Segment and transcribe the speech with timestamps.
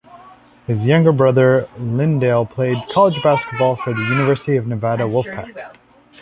[0.65, 5.55] His younger brother Lyndale played college basketball for the University of Nevada Wolf Pack.